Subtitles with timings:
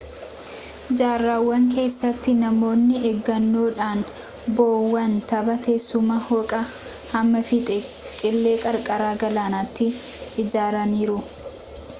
[0.99, 4.01] jaarraawan keessatti namoonni eeggannoodhan
[4.61, 6.63] bo'oowwan tabba teessuma dhooqaa
[7.13, 7.79] hamma fiixee
[8.23, 9.93] qilee qarqara galaanaatti
[10.45, 11.23] ijaaraniiru